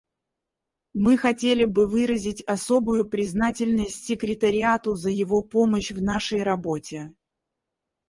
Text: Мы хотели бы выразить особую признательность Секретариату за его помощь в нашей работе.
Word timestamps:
Мы 0.95 1.15
хотели 1.15 1.65
бы 1.65 1.85
выразить 1.85 2.41
особую 2.47 3.05
признательность 3.07 4.03
Секретариату 4.03 4.95
за 4.95 5.11
его 5.11 5.43
помощь 5.43 5.91
в 5.91 6.01
нашей 6.01 6.41
работе. 6.41 7.13